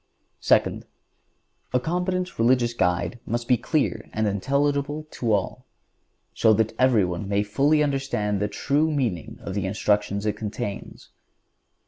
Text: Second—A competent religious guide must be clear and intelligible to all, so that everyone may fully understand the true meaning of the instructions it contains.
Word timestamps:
Second—A 0.39 1.79
competent 1.79 2.39
religious 2.39 2.73
guide 2.73 3.19
must 3.23 3.47
be 3.47 3.55
clear 3.55 4.09
and 4.13 4.25
intelligible 4.25 5.05
to 5.11 5.31
all, 5.31 5.67
so 6.33 6.53
that 6.55 6.73
everyone 6.79 7.29
may 7.29 7.43
fully 7.43 7.83
understand 7.83 8.39
the 8.39 8.47
true 8.47 8.89
meaning 8.89 9.37
of 9.41 9.53
the 9.53 9.67
instructions 9.67 10.25
it 10.25 10.35
contains. 10.35 11.09